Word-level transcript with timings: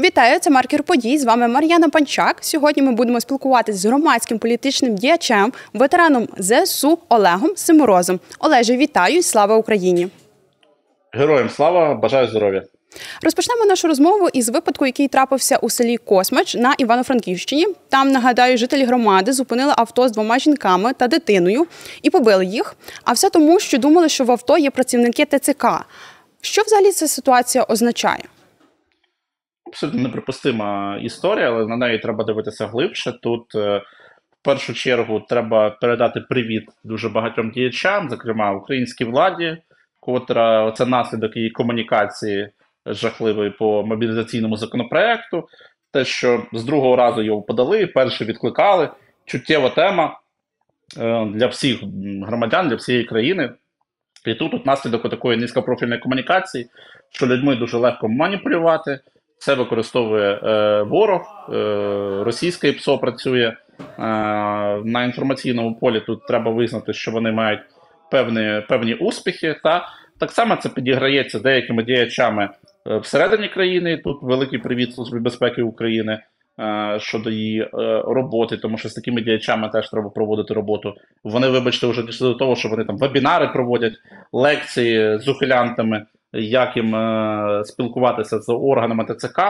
Вітаю, 0.00 0.38
це 0.38 0.50
маркер 0.50 0.82
подій. 0.82 1.18
З 1.18 1.24
вами 1.24 1.48
Мар'яна 1.48 1.88
Панчак. 1.88 2.36
Сьогодні 2.40 2.82
ми 2.82 2.92
будемо 2.92 3.20
спілкуватися 3.20 3.78
з 3.78 3.84
громадським 3.84 4.38
політичним 4.38 4.94
діячем, 4.94 5.52
ветераном 5.74 6.28
ЗСУ 6.38 6.98
Олегом 7.08 7.56
Симорозом. 7.56 8.20
Олеже, 8.38 8.76
вітаю 8.76 9.16
і 9.16 9.22
слава 9.22 9.56
Україні! 9.56 10.08
Героям 11.12 11.50
слава, 11.50 11.94
бажаю 11.94 12.28
здоров'я. 12.28 12.62
Розпочнемо 13.22 13.64
нашу 13.64 13.88
розмову 13.88 14.28
із 14.32 14.48
випадку, 14.48 14.86
який 14.86 15.08
трапився 15.08 15.56
у 15.56 15.70
селі 15.70 15.96
Космач 15.96 16.54
на 16.54 16.74
Івано-Франківщині. 16.78 17.66
Там 17.88 18.12
нагадаю, 18.12 18.58
жителі 18.58 18.84
громади 18.84 19.32
зупинили 19.32 19.72
авто 19.76 20.08
з 20.08 20.12
двома 20.12 20.38
жінками 20.38 20.92
та 20.92 21.08
дитиною 21.08 21.66
і 22.02 22.10
побили 22.10 22.46
їх. 22.46 22.76
А 23.04 23.12
все 23.12 23.30
тому, 23.30 23.60
що 23.60 23.78
думали, 23.78 24.08
що 24.08 24.24
в 24.24 24.30
авто 24.30 24.58
є 24.58 24.70
працівники 24.70 25.26
ТЦК. 25.26 25.66
Що 26.40 26.62
взагалі 26.62 26.92
ця 26.92 27.08
ситуація 27.08 27.64
означає? 27.68 28.24
Абсолютно 29.70 30.02
неприпустима 30.02 30.98
історія, 31.02 31.50
але 31.50 31.66
на 31.66 31.76
неї 31.76 31.98
треба 31.98 32.24
дивитися 32.24 32.66
глибше. 32.66 33.12
Тут 33.22 33.54
е, 33.54 33.78
в 34.30 34.44
першу 34.44 34.74
чергу 34.74 35.20
треба 35.20 35.70
передати 35.70 36.20
привіт 36.20 36.64
дуже 36.84 37.08
багатьом 37.08 37.50
діячам, 37.50 38.10
зокрема 38.10 38.52
українській 38.52 39.04
владі, 39.04 39.56
котра 40.00 40.72
це 40.72 40.86
наслідок 40.86 41.36
її 41.36 41.50
комунікації 41.50 42.48
жахливої 42.86 43.50
по 43.50 43.82
мобілізаційному 43.82 44.56
законопроекту. 44.56 45.48
Те, 45.92 46.04
що 46.04 46.46
з 46.52 46.64
другого 46.64 46.96
разу 46.96 47.22
його 47.22 47.42
подали, 47.42 47.86
перший 47.86 48.26
відкликали. 48.26 48.88
Чуттєва 49.24 49.70
тема 49.70 50.20
е, 50.98 51.24
для 51.24 51.46
всіх 51.46 51.82
громадян, 52.22 52.68
для 52.68 52.76
всієї 52.76 53.04
країни. 53.04 53.52
І 54.26 54.34
тут 54.34 54.54
от 54.54 54.66
наслідок 54.66 55.10
такої 55.10 55.38
низькопрофільної 55.38 56.00
комунікації, 56.00 56.66
що 57.10 57.26
людьми 57.26 57.56
дуже 57.56 57.76
легко 57.76 58.08
маніпулювати. 58.08 59.00
Це 59.40 59.54
використовує 59.54 60.32
е, 60.32 60.82
ворог, 60.82 61.48
е, 61.48 61.54
російське 62.24 62.72
ПСО 62.72 62.98
працює 62.98 63.46
е, 63.46 63.56
на 64.84 65.04
інформаційному 65.04 65.74
полі. 65.74 66.00
Тут 66.00 66.26
треба 66.26 66.50
визнати, 66.50 66.92
що 66.92 67.10
вони 67.10 67.32
мають 67.32 67.60
певні 68.10 68.62
певні 68.68 68.94
успіхи. 68.94 69.56
Та 69.62 69.88
так 70.18 70.30
само 70.30 70.56
це 70.56 70.68
підіграється 70.68 71.38
деякими 71.38 71.82
діячами 71.82 72.48
е, 72.86 72.98
всередині 72.98 73.48
країни. 73.48 74.00
Тут 74.04 74.22
великий 74.22 74.58
привіт 74.58 74.94
Службі 74.94 75.18
безпеки 75.18 75.62
України 75.62 76.22
е, 76.60 76.96
щодо 77.00 77.30
її 77.30 77.60
е, 77.60 77.68
роботи, 78.06 78.56
тому 78.56 78.78
що 78.78 78.88
з 78.88 78.94
такими 78.94 79.22
діячами 79.22 79.68
теж 79.68 79.90
треба 79.90 80.10
проводити 80.10 80.54
роботу. 80.54 80.94
Вони, 81.24 81.48
вибачте, 81.48 81.86
вже 81.86 82.02
дійшли 82.02 82.28
до 82.28 82.34
того, 82.34 82.56
що 82.56 82.68
вони 82.68 82.84
там 82.84 82.98
вебінари 82.98 83.48
проводять, 83.48 83.94
лекції 84.32 85.18
з 85.18 85.28
ухилянтами 85.28 86.06
як 86.32 86.76
їм 86.76 86.94
е, 86.94 87.62
спілкуватися 87.64 88.38
з 88.38 88.52
органами 88.52 89.04
ТЦК. 89.04 89.40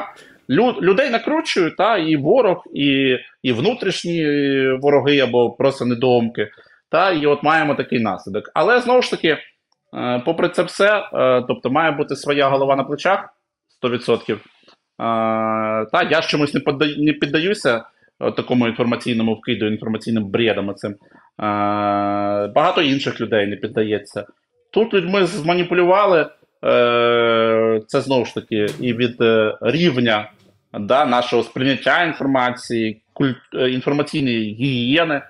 Лю, 0.51 0.75
людей 0.83 1.11
накручують, 1.11 1.77
та, 1.77 1.97
і 1.97 2.17
ворог, 2.17 2.65
і 2.75 3.17
і 3.43 3.53
внутрішні 3.53 4.25
вороги 4.83 5.19
або 5.19 5.51
просто 5.51 5.85
недоумки. 5.85 6.49
Та, 6.91 7.11
І 7.11 7.27
от 7.27 7.43
маємо 7.43 7.75
такий 7.75 8.01
наслідок. 8.01 8.51
Але 8.55 8.81
знову 8.81 9.03
ж 9.03 9.11
таки, 9.11 9.39
е, 9.95 10.23
попри 10.25 10.49
це 10.49 10.63
все, 10.63 11.09
е, 11.15 11.45
тобто 11.49 11.71
має 11.71 11.91
бути 11.91 12.17
своя 12.17 12.49
голова 12.49 12.77
на 12.77 12.85
плечах 12.85 13.29
100%. 13.83 14.33
Е, 14.33 14.39
та, 15.93 16.03
я 16.11 16.23
ж 16.23 16.29
чомусь 16.29 16.55
не, 16.55 16.61
подаю, 16.61 16.95
не 16.99 17.13
піддаюся 17.13 17.85
такому 18.37 18.69
інформаційному 18.69 19.35
вкиду, 19.35 19.67
інформаційним 19.67 20.25
бредам. 20.25 20.75
Цим. 20.75 20.91
Е, 20.93 20.97
багато 22.55 22.83
інших 22.83 23.21
людей 23.21 23.47
не 23.47 23.57
піддається. 23.57 24.27
Тут 24.73 24.95
людьми 24.95 25.27
зманіпулювали. 25.27 26.27
Е, 26.65 27.81
це 27.87 28.01
знову 28.01 28.25
ж 28.25 28.35
таки 28.35 28.67
і 28.81 28.93
від 28.93 29.21
е, 29.21 29.57
рівня 29.61 30.31
да, 30.81 31.05
нашого 31.05 31.43
сприйняття 31.43 32.05
інформації, 32.05 33.03
культ, 33.13 33.37
е, 33.55 33.71
інформаційної 33.71 34.55
гігієни. 34.55 35.23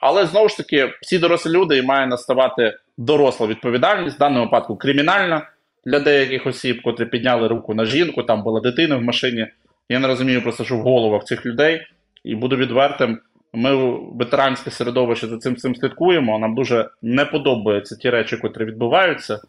Але 0.00 0.26
знову 0.26 0.48
ж 0.48 0.56
таки, 0.56 0.92
всі 1.02 1.18
дорослі 1.18 1.50
люди 1.50 1.78
і 1.78 1.82
має 1.82 2.06
наставати 2.06 2.78
доросла 2.98 3.46
відповідальність, 3.46 4.16
в 4.16 4.18
даному 4.18 4.44
випадку 4.44 4.76
кримінальна 4.76 5.48
для 5.84 6.00
деяких 6.00 6.46
осіб, 6.46 6.82
котрі 6.82 7.04
підняли 7.04 7.48
руку 7.48 7.74
на 7.74 7.84
жінку, 7.84 8.22
там 8.22 8.42
була 8.42 8.60
дитина 8.60 8.96
в 8.96 9.02
машині. 9.02 9.46
Я 9.88 9.98
не 9.98 10.08
розумію 10.08 10.42
просто, 10.42 10.64
що 10.64 10.76
в 10.76 10.80
головах 10.80 11.24
цих 11.24 11.46
людей, 11.46 11.82
і 12.24 12.34
буду 12.34 12.56
відвертим. 12.56 13.18
Ми 13.52 13.98
ветеранське 14.14 14.70
середовище 14.70 15.26
за 15.26 15.38
цим 15.38 15.56
цим 15.56 15.76
слідкуємо. 15.76 16.38
Нам 16.38 16.54
дуже 16.54 16.88
не 17.02 17.24
подобаються 17.24 17.96
ті 17.96 18.10
речі, 18.10 18.36
котрі 18.36 18.64
відбуваються. 18.64 19.40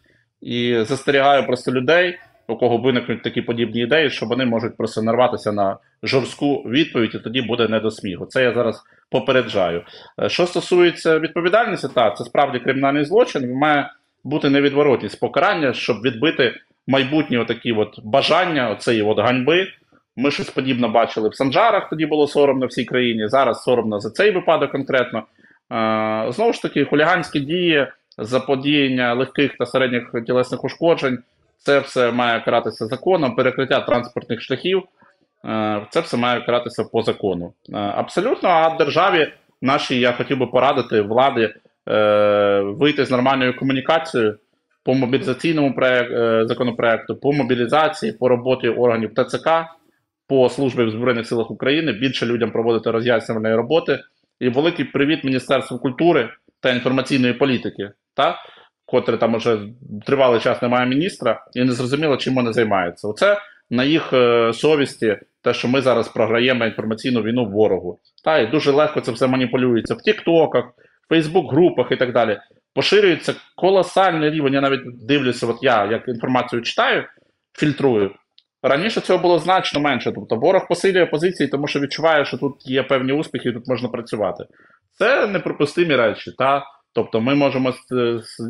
І 0.44 0.84
застерігаю 0.84 1.46
просто 1.46 1.72
людей, 1.72 2.18
у 2.48 2.56
кого 2.56 2.76
виникнуть 2.76 3.22
такі 3.22 3.42
подібні 3.42 3.80
ідеї, 3.80 4.10
що 4.10 4.26
вони 4.26 4.44
можуть 4.44 4.76
просто 4.76 5.02
нарватися 5.02 5.52
на 5.52 5.76
жорстку 6.02 6.56
відповідь, 6.56 7.14
і 7.14 7.18
тоді 7.18 7.42
буде 7.42 7.68
не 7.68 7.80
до 7.80 7.90
сміху. 7.90 8.26
Це 8.26 8.42
я 8.42 8.54
зараз 8.54 8.82
попереджаю. 9.10 9.82
Е, 10.22 10.28
що 10.28 10.46
стосується 10.46 11.18
відповідальності, 11.18 11.88
так, 11.94 12.16
це 12.16 12.24
справді 12.24 12.58
кримінальний 12.58 13.04
злочин. 13.04 13.54
Має 13.54 13.90
бути 14.24 14.50
невідворотність 14.50 15.20
покарання, 15.20 15.72
щоб 15.72 16.02
відбити 16.02 16.54
майбутні 16.86 17.38
отакі 17.38 17.72
от 17.72 18.00
бажання, 18.04 18.70
оцеї 18.70 19.02
от 19.02 19.18
ганьби. 19.18 19.66
Ми 20.16 20.30
щось 20.30 20.50
подібне 20.50 20.88
бачили 20.88 21.28
в 21.28 21.34
Санджарах, 21.34 21.90
тоді 21.90 22.06
було 22.06 22.26
соромно 22.26 22.66
всій 22.66 22.84
країні. 22.84 23.28
Зараз 23.28 23.62
соромно 23.62 24.00
за 24.00 24.10
цей 24.10 24.30
випадок 24.30 24.72
конкретно. 24.72 25.18
Е, 25.72 26.32
знову 26.32 26.52
ж 26.52 26.62
таки, 26.62 26.84
хуліганські 26.84 27.40
дії 27.40 27.86
заподіяння 28.18 29.14
легких 29.14 29.56
та 29.58 29.66
середніх 29.66 30.12
тілесних 30.26 30.64
ушкоджень. 30.64 31.18
Це 31.58 31.78
все 31.78 32.10
має 32.10 32.40
каратися 32.40 32.86
законом, 32.86 33.36
перекриття 33.36 33.80
транспортних 33.80 34.40
шляхів. 34.42 34.82
Е, 35.44 35.86
це 35.90 36.00
все 36.00 36.16
має 36.16 36.40
каратися 36.40 36.84
по 36.84 37.02
закону. 37.02 37.52
Е, 37.72 37.76
абсолютно, 37.76 38.48
а 38.48 38.76
державі 38.76 39.32
нашій 39.62 40.00
я 40.00 40.12
хотів 40.12 40.38
би 40.38 40.46
порадити 40.46 41.00
влади 41.00 41.54
е, 41.88 42.60
вийти 42.60 43.04
з 43.04 43.10
нормальною 43.10 43.56
комунікацією 43.56 44.38
по 44.84 44.94
мобілізаційному 44.94 45.74
законопроекту, 46.46 47.16
по 47.16 47.32
мобілізації, 47.32 48.12
по 48.12 48.28
роботі 48.28 48.68
органів 48.68 49.10
ТЦК, 49.14 49.48
по 50.28 50.48
службі 50.48 50.84
в 50.84 50.90
Збройних 50.90 51.26
силах 51.26 51.50
України, 51.50 51.92
більше 51.92 52.26
людям 52.26 52.50
проводити 52.50 52.90
роз'яснювальної 52.90 53.54
роботи. 53.54 53.98
І 54.40 54.48
великий 54.48 54.84
привіт 54.84 55.24
Міністерству 55.24 55.78
культури 55.78 56.30
та 56.64 56.70
інформаційної 56.70 57.34
політики 57.34 57.90
та 58.14 58.38
котре 58.86 59.16
там 59.16 59.34
уже 59.34 59.58
тривалий 60.06 60.40
час 60.40 60.62
немає 60.62 60.86
міністра, 60.86 61.44
і 61.54 61.64
не 61.64 61.72
зрозуміло, 61.72 62.16
чим 62.16 62.34
вони 62.34 62.52
займаються. 62.52 63.08
Оце 63.08 63.38
на 63.70 63.84
їх 63.84 64.12
е, 64.12 64.52
совісті, 64.52 65.18
те, 65.42 65.54
що 65.54 65.68
ми 65.68 65.80
зараз 65.80 66.08
програємо 66.08 66.64
інформаційну 66.64 67.22
війну 67.22 67.46
ворогу. 67.46 68.00
Та 68.24 68.38
і 68.38 68.46
дуже 68.46 68.70
легко 68.70 69.00
це 69.00 69.12
все 69.12 69.26
маніпулюється 69.26 69.94
в 69.94 70.02
Тіктоках, 70.02 70.64
Фейсбук-групах 71.08 71.92
і 71.92 71.96
так 71.96 72.12
далі. 72.12 72.38
Поширюється 72.74 73.34
колосальний 73.56 74.30
рівень. 74.30 74.54
Я 74.54 74.60
навіть 74.60 75.06
дивлюся, 75.06 75.46
от 75.46 75.58
я 75.62 75.84
як 75.84 76.08
інформацію 76.08 76.62
читаю, 76.62 77.04
фільтрую. 77.58 78.10
Раніше 78.62 79.00
цього 79.00 79.18
було 79.18 79.38
значно 79.38 79.80
менше. 79.80 80.12
Тобто 80.14 80.36
ворог 80.36 80.68
посилює 80.68 81.06
позиції, 81.06 81.48
тому 81.48 81.66
що 81.66 81.80
відчуває, 81.80 82.24
що 82.24 82.36
тут 82.38 82.66
є 82.66 82.82
певні 82.82 83.12
успіхи, 83.12 83.48
і 83.48 83.52
тут 83.52 83.68
можна 83.68 83.88
працювати. 83.88 84.44
Це 84.98 85.26
неприпустимі 85.26 85.96
речі. 85.96 86.32
Та 86.38 86.64
Тобто 86.94 87.20
ми 87.20 87.34
можемо 87.34 87.74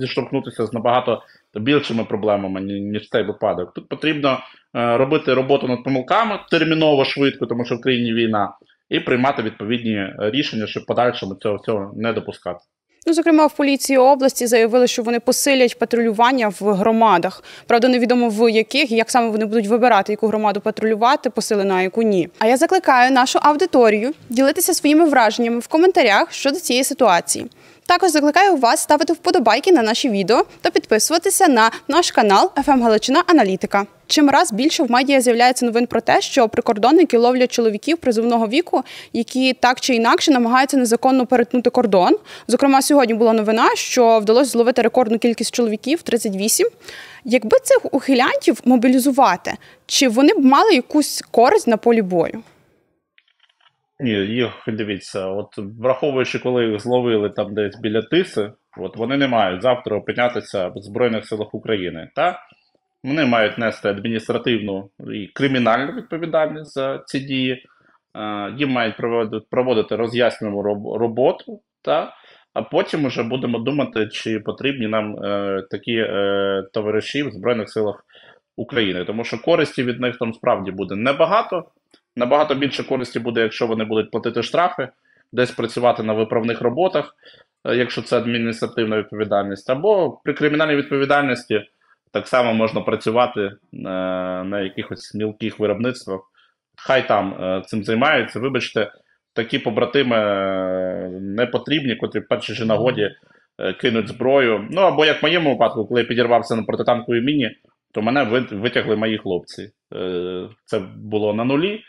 зіштовхнутися 0.01 0.67
з 0.67 0.73
набагато 0.73 1.23
більшими 1.55 2.05
проблемами, 2.05 2.61
ніж 2.61 3.09
цей 3.09 3.23
випадок. 3.23 3.75
Тут 3.75 3.89
потрібно 3.89 4.39
е, 4.77 4.97
робити 4.97 5.35
роботу 5.35 5.69
над 5.69 5.85
помилками 5.85 6.41
терміново, 6.51 7.05
швидко, 7.05 7.47
тому 7.47 7.65
що 7.65 7.77
в 7.77 7.81
країні 7.81 8.15
війна, 8.15 8.53
і 8.89 9.01
приймати 9.01 9.43
відповідні 9.43 10.09
рішення, 10.19 10.67
щоб 10.67 10.87
подальшому 10.87 11.35
цього 11.35 11.59
цього 11.59 11.93
не 11.97 12.13
допускати. 12.13 12.61
Ну, 13.07 13.15
зокрема, 13.15 13.47
в 13.47 13.53
поліції 13.53 13.99
області 13.99 14.47
заявили, 14.47 14.87
що 14.87 15.03
вони 15.03 15.21
посилять 15.21 15.79
патрулювання 15.79 16.49
в 16.61 16.73
громадах. 16.73 17.43
Правда, 17.67 17.89
невідомо 17.89 18.29
в 18.29 18.51
яких 18.51 18.93
і 18.93 18.97
як 18.97 19.11
саме 19.11 19.29
вони 19.29 19.45
будуть 19.45 19.67
вибирати, 19.67 20.13
яку 20.13 20.27
громаду 20.27 20.61
патрулювати, 20.61 21.31
посилена, 21.31 21.75
а 21.75 21.83
яку 21.83 22.03
ні. 22.03 22.29
А 22.39 22.47
я 22.47 22.57
закликаю 22.57 23.11
нашу 23.11 23.39
аудиторію 23.43 24.13
ділитися 24.29 24.75
своїми 24.75 25.05
враженнями 25.05 25.59
в 25.59 25.67
коментарях 25.67 26.33
щодо 26.33 26.61
цієї 26.61 26.85
ситуації. 26.85 27.47
Також 27.87 28.11
закликаю 28.11 28.57
вас 28.57 28.81
ставити 28.81 29.13
вподобайки 29.13 29.73
на 29.73 29.83
наші 29.83 30.11
відео 30.11 30.45
та 30.61 30.71
підписуватися 30.71 31.49
на 31.49 31.71
наш 31.89 32.11
канал 32.11 32.51
«ФМ 32.65 32.83
Галичина 32.83 33.23
Аналітика. 33.27 33.87
Чим 34.07 34.31
раз 34.31 34.53
більше 34.53 34.83
в 34.83 34.91
медіа 34.91 35.21
з'являється 35.21 35.67
новин 35.67 35.87
про 35.87 36.01
те, 36.01 36.21
що 36.21 36.49
прикордонники 36.49 37.19
ловлять 37.19 37.53
чоловіків 37.53 37.99
призовного 37.99 38.49
віку, 38.49 38.83
які 39.13 39.53
так 39.53 39.81
чи 39.81 39.95
інакше 39.95 40.31
намагаються 40.33 40.77
незаконно 40.77 41.27
перетнути 41.27 41.71
кордон. 41.71 42.17
Зокрема, 42.49 42.83
сьогодні 42.83 43.15
була 43.15 43.33
новина, 43.33 43.69
що 43.75 44.19
вдалося 44.19 44.51
зловити 44.51 44.83
рекордну 44.83 45.19
кількість 45.19 45.55
чоловіків 45.55 46.03
38. 46.03 46.69
Якби 47.25 47.59
цих 47.63 47.95
ухилянтів 47.95 48.61
мобілізувати, 48.65 49.55
чи 49.87 50.09
вони 50.09 50.35
б 50.35 50.45
мали 50.45 50.75
якусь 50.75 51.23
користь 51.31 51.67
на 51.67 51.77
полі 51.77 52.03
бою? 52.03 52.43
Ні, 54.01 54.11
їх 54.11 54.51
дивіться, 54.67 55.27
от 55.27 55.49
враховуючи, 55.59 56.39
коли 56.39 56.67
їх 56.67 56.81
зловили 56.81 57.31
там 57.31 57.55
десь 57.55 57.81
біля 57.81 58.03
тиси, 58.03 58.53
от 58.79 58.97
вони 58.97 59.17
не 59.17 59.29
мають 59.29 59.63
завтра 59.63 59.97
опинятися 59.97 60.69
в 60.69 60.73
Збройних 60.77 61.27
силах 61.27 61.55
України. 61.55 62.11
Та? 62.15 62.41
вони 63.05 63.25
мають 63.25 63.59
нести 63.59 63.89
адміністративну 63.89 64.91
і 65.15 65.27
кримінальну 65.27 65.93
відповідальність 65.93 66.75
за 66.75 67.03
ці 67.07 67.21
дії. 67.21 67.65
Їм 68.59 68.71
мають 68.71 68.97
проводити 69.51 69.97
роз'яснювану 69.97 70.63
роботу, 70.99 71.61
та, 71.83 72.13
а 72.55 72.63
потім 72.63 73.07
вже 73.07 73.23
будемо 73.23 73.59
думати, 73.59 74.09
чи 74.13 74.41
потрібні 74.41 74.87
нам 74.87 75.25
е, 75.25 75.63
такі 75.71 75.97
е, 75.97 76.63
товариші 76.73 77.23
в 77.23 77.31
Збройних 77.31 77.71
силах 77.71 78.05
України. 78.57 79.05
Тому 79.05 79.25
що 79.25 79.43
користі 79.43 79.83
від 79.83 80.01
них 80.01 80.19
там 80.19 80.33
справді 80.33 80.71
буде 80.71 80.95
небагато. 80.95 81.65
Набагато 82.17 82.55
більше 82.55 82.85
користі 82.85 83.19
буде, 83.19 83.41
якщо 83.41 83.67
вони 83.67 83.85
будуть 83.85 84.11
платити 84.11 84.43
штрафи, 84.43 84.89
десь 85.33 85.51
працювати 85.51 86.03
на 86.03 86.13
виправних 86.13 86.61
роботах, 86.61 87.17
е, 87.65 87.77
якщо 87.77 88.03
це 88.03 88.19
адміністративна 88.19 88.99
відповідальність, 88.99 89.71
або 89.71 90.21
при 90.25 90.35
кримінальній 90.35 90.77
відповідальності 90.77 91.63
так 92.13 92.29
само 92.29 92.55
можна 92.55 92.81
працювати 92.81 93.41
е, 93.41 93.57
на 94.45 94.61
якихось 94.61 95.15
мілких 95.15 95.59
виробництвах. 95.59 96.21
Хай 96.77 97.09
там 97.09 97.35
е, 97.43 97.63
цим 97.67 97.85
займаються. 97.85 98.41
Вибачте, 98.41 98.93
такі 99.33 99.59
побратими 99.59 100.17
не 101.21 101.47
потрібні, 101.47 101.97
котрі 101.97 102.21
в 102.21 102.29
першій 102.29 102.55
же 102.55 102.67
нагоді 102.67 103.11
кинуть 103.81 104.09
зброю. 104.09 104.69
Ну 104.71 104.81
або 104.81 105.05
як 105.05 105.23
в 105.23 105.25
моєму 105.25 105.51
випадку, 105.51 105.87
коли 105.87 106.01
я 106.01 106.07
підірвався 106.07 106.57
на 106.57 106.63
протитанковій 106.63 107.21
міні, 107.21 107.51
то 107.93 108.03
мене 108.03 108.45
витягли 108.53 108.97
мої 108.97 109.19
хлопці. 109.19 109.71
Це 110.65 110.79
було 110.97 111.35
на 111.35 111.45
нулі. 111.45 111.81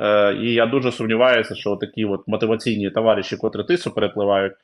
Е, 0.00 0.34
І 0.34 0.52
я 0.52 0.66
дуже 0.66 0.92
сумніваюся, 0.92 1.54
що 1.54 1.76
такі 1.76 2.04
от 2.04 2.20
мотиваційні 2.26 2.90
товариші, 2.90 3.36
котрі 3.36 3.64
тису 3.64 3.90
перепливають, 3.90 4.54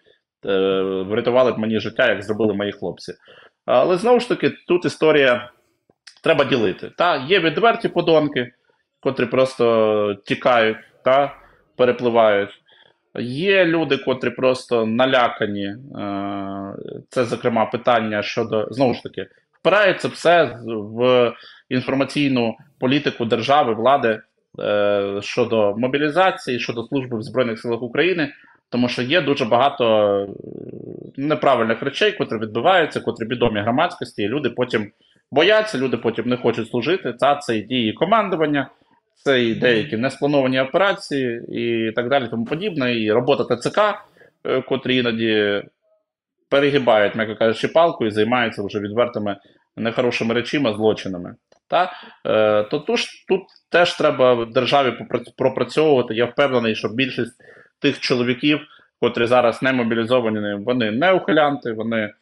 е, 0.47 0.81
врятували 0.83 1.53
б 1.53 1.59
мені 1.59 1.81
життя, 1.81 2.09
як 2.09 2.23
зробили 2.23 2.55
мої 2.55 2.73
хлопці. 2.73 3.15
Але 3.67 3.97
знову 3.97 4.21
ж 4.21 4.29
таки, 4.29 4.53
тут 4.69 4.85
історія 4.85 5.51
треба 6.23 6.45
ділити. 6.45 6.91
Та, 6.97 7.17
Є 7.17 7.41
відверті 7.41 7.89
подонки, 7.89 8.53
котрі 9.01 9.27
просто 9.27 10.17
тікають 10.25 10.79
та 11.05 11.35
перепливають. 11.77 12.51
Є 13.19 13.65
люди, 13.65 13.97
котрі 13.97 14.31
просто 14.31 14.87
налякані. 14.87 15.65
Е, 15.65 15.77
це, 17.09 17.25
зокрема, 17.25 17.67
питання 17.67 18.23
щодо 18.23 18.69
знову 18.71 18.95
ж 18.95 19.03
таки, 19.03 19.27
впирається 19.61 20.09
все 20.09 20.59
в 20.67 21.33
інформаційну 21.69 22.57
політику 22.79 23.25
держави, 23.25 23.75
влади. 23.75 24.21
Е, 24.59 25.19
щодо 25.23 25.75
мобілізації, 25.77 26.59
щодо 26.59 26.83
служби 26.83 27.19
в 27.19 27.23
Збройних 27.23 27.59
силах 27.61 27.83
України, 27.83 28.33
тому 28.69 28.89
що 28.89 29.03
є 29.03 29.21
дуже 29.21 29.45
багато 29.45 29.85
е, 29.87 30.29
неправильних 31.17 31.83
речей, 31.83 32.13
котрі 32.13 32.39
відбуваються, 32.39 33.01
котрі 33.01 33.27
відомі 33.27 33.61
громадськості, 33.61 34.23
і 34.23 34.29
люди 34.29 34.51
потім 34.51 34.91
бояться, 35.31 35.79
люди 35.79 35.97
потім 35.97 36.29
не 36.29 36.37
хочуть 36.37 36.69
служити. 36.69 37.13
Та 37.13 37.37
це 37.37 37.57
і 37.57 37.63
дії 37.63 37.93
командування, 37.93 38.71
це 39.15 39.45
і 39.45 39.55
деякі 39.55 39.97
несплановані 39.97 40.61
операції 40.61 41.43
і 41.49 41.93
так 41.93 42.09
далі, 42.09 42.29
тому 42.31 42.45
подібне. 42.45 43.01
І 43.01 43.13
робота 43.13 43.57
ТЦК, 43.57 43.79
е, 44.45 44.63
котрі 44.63 44.97
іноді 44.97 45.63
перегибають, 46.49 47.15
м'яко 47.15 47.37
кажучи, 47.37 47.69
палку 47.69 48.07
і 48.07 48.11
займаються 48.11 48.63
вже 48.63 48.81
відвертими 48.81 49.37
нехорошими 49.77 50.35
речима, 50.35 50.73
злочинами. 50.73 51.35
Та? 51.71 51.93
Е, 52.27 52.63
то 52.63 52.79
тут, 52.79 53.01
тут 53.29 53.43
теж 53.69 53.97
треба 53.97 54.45
державі 54.45 54.93
пропрацьовувати. 55.37 56.15
Я 56.15 56.25
впевнений, 56.25 56.75
що 56.75 56.89
більшість 56.89 57.37
тих 57.79 58.01
чоловіків, 58.01 58.61
котрі 59.01 59.27
зараз 59.27 59.63
не 59.63 59.73
мобілізовані, 59.73 60.65
вони 60.65 60.91
не 60.91 61.13
ухилянти, 61.13 61.73
вони 61.73 61.99
е, 61.99 62.13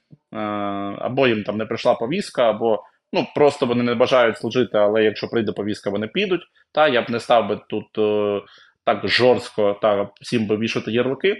або 0.98 1.26
їм 1.26 1.44
там 1.44 1.56
не 1.56 1.66
прийшла 1.66 1.94
повістка, 1.94 2.50
або 2.50 2.82
ну 3.12 3.26
просто 3.34 3.66
вони 3.66 3.82
не 3.82 3.94
бажають 3.94 4.38
служити, 4.38 4.78
але 4.78 5.04
якщо 5.04 5.28
прийде 5.28 5.52
повістка, 5.52 5.90
вони 5.90 6.06
підуть. 6.06 6.42
Та 6.72 6.88
я 6.88 7.02
б 7.02 7.10
не 7.10 7.20
став 7.20 7.48
би 7.48 7.60
тут 7.68 7.98
е, 7.98 8.42
так 8.84 9.08
жорстко 9.08 9.78
та 9.82 10.08
всім 10.20 10.46
би 10.46 10.56
вішати 10.56 10.90
ярлики. 10.90 11.36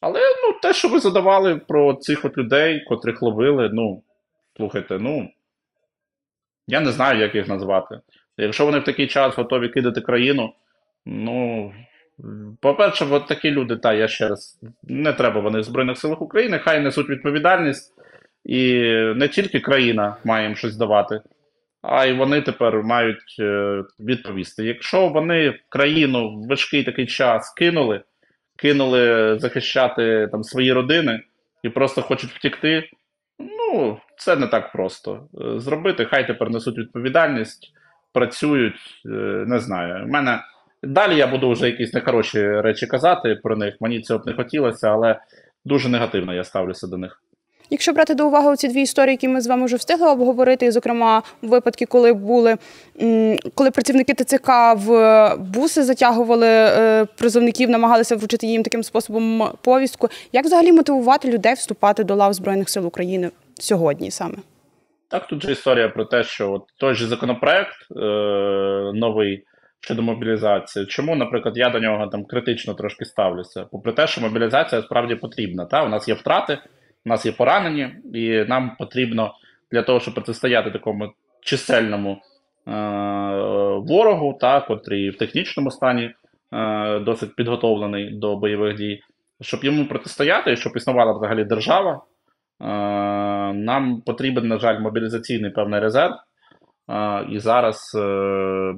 Але 0.00 0.20
ну, 0.20 0.58
те, 0.62 0.72
що 0.72 0.88
ви 0.88 1.00
задавали 1.00 1.56
про 1.56 1.94
цих 1.94 2.24
от 2.24 2.38
людей, 2.38 2.84
котрих 2.88 3.22
ловили, 3.22 3.70
ну 3.72 4.02
слухайте, 4.56 4.98
ну. 4.98 5.28
Я 6.66 6.80
не 6.80 6.92
знаю, 6.92 7.20
як 7.20 7.34
їх 7.34 7.48
назвати. 7.48 8.00
Якщо 8.36 8.64
вони 8.64 8.78
в 8.78 8.84
такий 8.84 9.06
час 9.06 9.36
готові 9.36 9.68
кидати 9.68 10.00
країну, 10.00 10.52
ну. 11.06 11.72
По-перше, 12.60 13.06
от 13.10 13.26
такі 13.26 13.50
люди, 13.50 13.76
та 13.76 13.94
я 13.94 14.08
ще 14.08 14.28
раз, 14.28 14.60
не 14.82 15.12
треба 15.12 15.40
вони 15.40 15.60
в 15.60 15.62
Збройних 15.62 15.98
силах 15.98 16.22
України, 16.22 16.58
хай 16.58 16.80
несуть 16.80 17.08
відповідальність. 17.08 17.94
І 18.44 18.80
не 19.16 19.28
тільки 19.28 19.60
країна 19.60 20.16
має 20.24 20.46
їм 20.46 20.56
щось 20.56 20.76
давати, 20.76 21.20
а 21.82 22.06
й 22.06 22.12
вони 22.12 22.40
тепер 22.40 22.82
мають 22.82 23.36
е, 23.40 23.82
відповісти. 24.00 24.64
Якщо 24.64 25.08
вони 25.08 25.58
країну 25.68 26.28
в 26.28 26.48
важкий 26.48 26.84
такий 26.84 27.06
час 27.06 27.54
кинули, 27.54 28.00
кинули 28.56 29.36
захищати 29.38 30.28
там 30.32 30.42
свої 30.42 30.72
родини 30.72 31.20
і 31.62 31.68
просто 31.68 32.02
хочуть 32.02 32.30
втікти, 32.30 32.88
ну, 33.38 33.98
це 34.24 34.36
не 34.36 34.46
так 34.46 34.72
просто 34.72 35.20
е, 35.34 35.60
зробити. 35.60 36.04
Хай 36.04 36.26
тепер 36.26 36.50
несуть 36.50 36.78
відповідальність, 36.78 37.72
працюють. 38.12 39.02
Е, 39.06 39.08
не 39.46 39.58
знаю. 39.58 40.04
У 40.04 40.08
мене 40.08 40.40
далі 40.82 41.16
я 41.16 41.26
буду 41.26 41.50
вже 41.50 41.66
якісь 41.66 41.94
нехороші 41.94 42.60
речі 42.60 42.86
казати 42.86 43.34
про 43.42 43.56
них. 43.56 43.74
Мені 43.80 44.00
цього 44.00 44.20
б 44.20 44.26
не 44.26 44.32
хотілося, 44.32 44.90
але 44.90 45.20
дуже 45.64 45.88
негативно 45.88 46.34
я 46.34 46.44
ставлюся 46.44 46.86
до 46.86 46.96
них. 46.96 47.22
Якщо 47.70 47.92
брати 47.92 48.14
до 48.14 48.26
уваги 48.26 48.56
ці 48.56 48.68
дві 48.68 48.82
історії, 48.82 49.12
які 49.12 49.28
ми 49.28 49.40
з 49.40 49.46
вами 49.46 49.64
вже 49.64 49.76
встигли 49.76 50.08
обговорити, 50.08 50.72
зокрема, 50.72 51.22
випадки, 51.42 51.86
коли 51.86 52.12
були 52.12 52.56
коли 53.54 53.70
працівники 53.70 54.14
ТЦК 54.14 54.48
в 54.74 55.36
буси 55.36 55.82
затягували 55.82 56.48
е, 56.48 57.04
призовників, 57.16 57.70
намагалися 57.70 58.16
вручити 58.16 58.46
їм 58.46 58.62
таким 58.62 58.82
способом 58.82 59.48
повістку, 59.62 60.08
як 60.32 60.44
взагалі 60.44 60.72
мотивувати 60.72 61.30
людей 61.30 61.54
вступати 61.54 62.04
до 62.04 62.14
лав 62.14 62.34
Збройних 62.34 62.70
сил 62.70 62.86
України 62.86 63.30
сьогодні 63.58 64.10
саме? 64.10 64.36
Так, 65.08 65.26
тут 65.26 65.42
же 65.42 65.52
історія 65.52 65.88
про 65.88 66.04
те, 66.04 66.24
що 66.24 66.52
от 66.52 66.62
той 66.76 66.94
же 66.94 67.06
законопроект 67.06 67.76
е, 67.96 68.02
новий 68.94 69.44
щодо 69.80 70.02
мобілізації. 70.02 70.86
Чому, 70.86 71.16
наприклад, 71.16 71.56
я 71.56 71.70
до 71.70 71.80
нього 71.80 72.06
там 72.06 72.24
критично 72.24 72.74
трошки 72.74 73.04
ставлюся? 73.04 73.64
Попри 73.72 73.92
те, 73.92 74.06
що 74.06 74.20
мобілізація 74.20 74.82
справді 74.82 75.14
потрібна. 75.14 75.64
Та? 75.64 75.84
У 75.84 75.88
нас 75.88 76.08
є 76.08 76.14
втрати, 76.14 76.58
у 77.06 77.08
нас 77.08 77.26
є 77.26 77.32
поранені, 77.32 77.94
і 78.14 78.44
нам 78.48 78.76
потрібно 78.78 79.34
для 79.72 79.82
того, 79.82 80.00
щоб 80.00 80.14
протистояти 80.14 80.70
такому 80.70 81.12
чисельному 81.40 82.10
е, 82.10 82.20
ворогу, 83.86 84.38
та, 84.40 84.60
котрий 84.60 85.10
в 85.10 85.18
технічному 85.18 85.70
стані 85.70 86.10
е, 86.52 86.98
досить 86.98 87.36
підготовлений 87.36 88.10
до 88.10 88.36
бойових 88.36 88.76
дій, 88.76 89.00
щоб 89.40 89.64
йому 89.64 89.84
протистояти, 89.84 90.56
щоб 90.56 90.76
існувала 90.76 91.12
взагалі 91.12 91.44
держава. 91.44 92.00
Е, 92.62 92.66
нам 93.52 94.02
потрібен, 94.06 94.48
на 94.48 94.58
жаль, 94.58 94.80
мобілізаційний 94.80 95.50
певний 95.50 95.80
резерв. 95.80 96.12
Е, 96.90 97.26
і 97.30 97.38
зараз 97.38 97.92
е, 97.94 98.00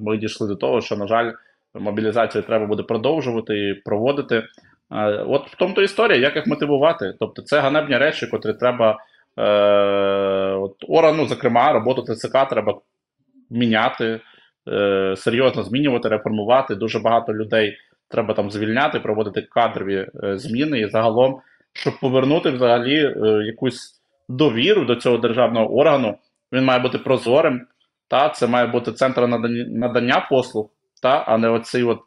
ми 0.01 0.17
дійшли 0.17 0.49
до 0.49 0.57
того, 0.57 0.81
що, 0.81 0.97
на 0.97 1.07
жаль, 1.07 1.33
мобілізацію 1.75 2.43
треба 2.43 2.67
буде 2.67 2.83
продовжувати 2.83 3.83
проводити. 3.85 4.45
От 5.27 5.49
в 5.49 5.57
тому 5.57 5.75
то 5.75 5.83
історія, 5.83 6.19
як 6.19 6.37
їх 6.37 6.47
мотивувати. 6.47 7.15
Тобто, 7.21 7.43
це 7.43 7.61
ганебні 7.61 7.97
речі, 7.99 8.27
котрі 8.27 8.53
треба. 8.53 8.99
От 10.57 10.77
Орану, 10.89 11.27
зокрема, 11.27 11.73
роботу 11.73 12.03
ТЦК 12.03 12.49
треба 12.51 12.81
міняти, 13.51 14.21
серйозно 15.17 15.63
змінювати, 15.63 16.09
реформувати. 16.09 16.75
Дуже 16.75 16.99
багато 16.99 17.35
людей 17.35 17.77
треба 18.09 18.35
там 18.35 18.51
звільняти, 18.51 19.01
проводити 19.01 19.43
кадрові 19.43 20.07
зміни 20.37 20.81
і 20.81 20.89
загалом 20.89 21.41
щоб 21.75 22.01
повернути 22.01 22.51
взагалі 22.51 23.05
е, 23.05 23.13
якусь 23.47 24.01
довіру 24.29 24.85
до 24.85 24.97
цього 24.97 25.19
державного 25.19 25.77
органу. 25.77 26.19
Він 26.53 26.65
має 26.65 26.81
бути 26.81 26.99
прозорим, 26.99 27.67
та 28.09 28.29
це 28.29 28.47
має 28.47 28.67
бути 28.67 28.93
центр 28.93 29.21
надання, 29.21 29.65
надання 29.69 30.27
послуг, 30.31 30.71
та, 31.03 31.25
а 31.27 31.39
не 31.39 31.49
оці 31.49 31.83
от 31.83 32.01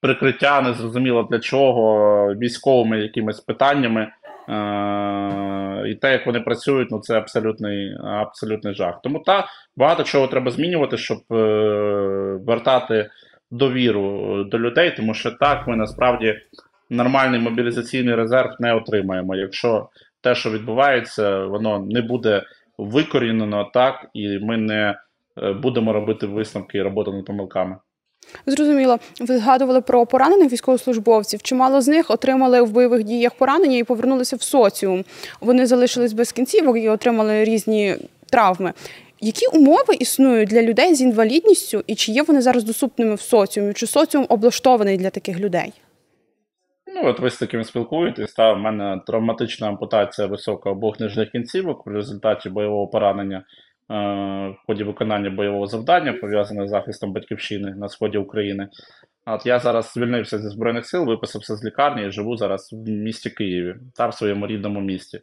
прикриття, 0.00 0.60
незрозуміло 0.60 1.28
для 1.30 1.38
чого, 1.38 2.34
військовими 2.34 3.00
якимись 3.00 3.40
питаннями. 3.40 4.08
Е- 4.48 5.84
І 5.88 5.94
те, 5.94 6.12
як 6.12 6.26
вони 6.26 6.40
працюють, 6.40 6.90
ну 6.90 6.98
це 6.98 7.18
абсолютний 7.18 7.96
абсолютний 8.04 8.74
жах. 8.74 9.00
Тому 9.02 9.18
та 9.18 9.46
багато 9.76 10.02
чого 10.02 10.26
треба 10.26 10.50
змінювати, 10.50 10.96
щоб 10.96 11.18
е- 11.32 12.38
вертати 12.46 13.10
довіру 13.50 14.44
до 14.44 14.58
людей, 14.58 14.94
тому 14.96 15.14
що 15.14 15.30
так 15.30 15.66
ми 15.66 15.76
насправді 15.76 16.34
нормальний 16.90 17.40
мобілізаційний 17.40 18.14
резерв 18.14 18.50
не 18.60 18.74
отримаємо. 18.74 19.36
Якщо 19.36 19.88
те, 20.20 20.34
що 20.34 20.50
відбувається, 20.50 21.44
воно 21.44 21.86
не 21.90 22.02
буде 22.02 22.42
викорінено 22.78 23.70
так, 23.74 24.06
і 24.14 24.38
ми 24.38 24.56
не 24.56 24.98
е, 25.42 25.52
будемо 25.52 25.92
робити 25.92 26.26
висновки 26.26 26.78
і 26.78 26.82
роботу 26.82 27.12
над 27.12 27.24
помилками. 27.24 27.76
Зрозуміло, 28.46 28.98
ви 29.20 29.38
згадували 29.38 29.80
про 29.80 30.06
поранених 30.06 30.52
військовослужбовців. 30.52 31.42
Чимало 31.42 31.80
з 31.80 31.88
них 31.88 32.10
отримали 32.10 32.62
в 32.62 32.70
бойових 32.70 33.04
діях 33.04 33.34
поранення 33.34 33.76
і 33.76 33.84
повернулися 33.84 34.36
в 34.36 34.42
соціум. 34.42 35.04
Вони 35.40 35.66
залишились 35.66 36.12
без 36.12 36.32
кінцівок 36.32 36.76
і 36.78 36.88
отримали 36.88 37.44
різні 37.44 37.96
травми. 38.30 38.72
Які 39.20 39.46
умови 39.46 39.94
існують 39.98 40.48
для 40.48 40.62
людей 40.62 40.94
з 40.94 41.00
інвалідністю, 41.00 41.84
і 41.86 41.94
чи 41.94 42.12
є 42.12 42.22
вони 42.22 42.42
зараз 42.42 42.64
доступними 42.64 43.14
в 43.14 43.20
соціумі? 43.20 43.74
Чи 43.74 43.86
соціум 43.86 44.26
облаштований 44.28 44.96
для 44.96 45.10
таких 45.10 45.38
людей? 45.38 45.72
Ну, 46.94 47.06
от 47.08 47.20
ви 47.20 47.30
з 47.30 47.38
таким 47.38 47.64
спілкуєтесь, 47.64 48.32
та 48.32 48.52
в 48.52 48.58
мене 48.58 49.00
травматична 49.06 49.68
ампутація 49.68 50.28
висока 50.28 50.70
обох 50.70 51.00
нижніх 51.00 51.30
кінцівок 51.30 51.86
в 51.86 51.90
результаті 51.90 52.50
бойового 52.50 52.88
поранення 52.88 53.36
е, 53.36 53.44
в 54.48 54.56
ході 54.66 54.84
виконання 54.84 55.30
бойового 55.30 55.66
завдання, 55.66 56.12
пов'язане 56.12 56.66
з 56.66 56.70
захистом 56.70 57.12
батьківщини 57.12 57.74
на 57.74 57.88
сході 57.88 58.18
України. 58.18 58.68
От 59.26 59.46
я 59.46 59.58
зараз 59.58 59.92
звільнився 59.92 60.38
зі 60.38 60.48
Збройних 60.48 60.86
сил, 60.86 61.04
виписався 61.04 61.56
з 61.56 61.64
лікарні 61.64 62.06
і 62.06 62.10
живу 62.10 62.36
зараз 62.36 62.70
в 62.72 62.88
місті 62.88 63.30
Києві 63.30 63.74
та 63.96 64.06
в 64.06 64.14
своєму 64.14 64.46
рідному 64.46 64.80
місті. 64.80 65.20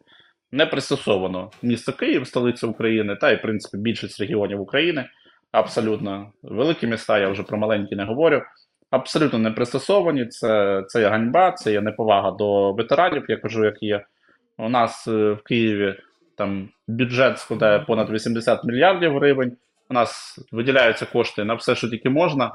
Не 0.52 0.66
пристосовано 0.66 1.50
місто 1.62 1.92
Київ, 1.92 2.26
столиця 2.26 2.66
України, 2.66 3.16
та 3.16 3.32
й 3.32 3.36
в 3.36 3.42
принципі 3.42 3.82
більшість 3.82 4.20
регіонів 4.20 4.60
України. 4.60 5.08
Абсолютно 5.52 6.32
великі 6.42 6.86
міста, 6.86 7.18
я 7.18 7.28
вже 7.28 7.42
про 7.42 7.58
маленькі 7.58 7.96
не 7.96 8.04
говорю. 8.04 8.42
Абсолютно 8.96 9.38
не 9.38 9.50
пристосовані. 9.50 10.26
Це 10.26 10.82
це 10.88 11.00
є 11.00 11.08
ганьба, 11.08 11.52
це 11.52 11.72
є 11.72 11.80
неповага 11.80 12.30
до 12.30 12.72
ветеранів. 12.72 13.24
Я 13.28 13.36
кажу, 13.36 13.64
як 13.64 13.82
є. 13.82 14.04
У 14.58 14.68
нас 14.68 15.08
е, 15.08 15.32
в 15.32 15.42
Києві 15.42 15.94
там 16.36 16.68
бюджет 16.88 17.38
складає 17.38 17.78
понад 17.78 18.10
80 18.10 18.64
мільярдів 18.64 19.16
гривень. 19.16 19.56
У 19.90 19.94
нас 19.94 20.38
виділяються 20.52 21.06
кошти 21.06 21.44
на 21.44 21.54
все, 21.54 21.74
що 21.74 21.88
тільки 21.88 22.10
можна, 22.10 22.52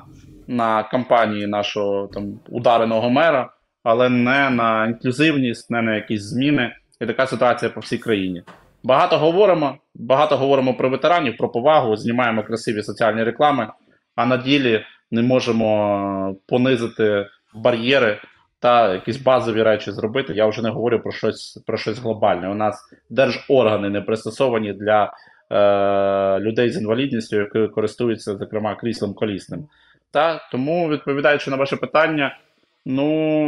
на 0.48 0.83
кампанії 0.83 1.48
нашого 1.48 2.07
там 2.07 2.39
удареного 2.50 3.10
мера, 3.10 3.50
але 3.83 4.10
не 4.10 4.50
на 4.50 4.86
інклюзивність, 4.88 5.71
не 5.71 5.81
на 5.81 5.95
якісь 5.95 6.24
зміни. 6.24 6.75
І 7.01 7.05
така 7.05 7.27
ситуація 7.27 7.71
по 7.71 7.79
всій 7.79 7.98
країні. 7.98 8.43
Багато 8.83 9.17
говоримо, 9.17 9.77
багато 9.95 10.38
говоримо 10.38 10.74
про 10.74 10.89
ветеранів, 10.89 11.38
про 11.38 11.50
повагу, 11.50 11.95
знімаємо 11.95 12.43
красиві 12.43 12.83
соціальні 12.83 13.24
реклами, 13.24 13.67
а 14.15 14.25
на 14.25 14.38
ділі 14.38 14.86
не 15.12 15.22
можемо 15.22 16.36
понизити 16.48 17.27
бар'єри 17.53 18.20
та 18.60 18.94
якісь 18.94 19.18
базові 19.18 19.63
речі 19.63 19.91
зробити. 19.91 20.34
Я 20.34 20.46
вже 20.46 20.62
не 20.62 20.70
говорю 20.70 21.00
про 21.00 21.12
щось 21.12 21.63
про 21.68 21.77
щось 21.77 22.00
глобальне. 22.00 22.50
У 22.50 22.53
нас 22.53 22.89
держоргани 23.10 23.89
не 23.89 24.01
пристосовані 24.01 24.74
для 24.74 25.13
е, 25.51 26.39
людей 26.39 26.70
з 26.70 26.77
інвалідністю, 26.77 27.38
які 27.38 27.68
користуються, 27.68 28.38
зокрема, 28.38 28.75
кріслом 28.75 29.13
колісним. 29.13 29.68
Та 30.12 30.50
тому, 30.51 30.89
відповідаючи 30.89 31.51
на 31.51 31.58
ваше 31.58 31.75
питання, 31.75 32.38
ну 32.86 33.06